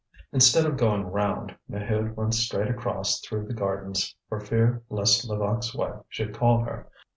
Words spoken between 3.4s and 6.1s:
the gardens, for fear lest Levaque's wife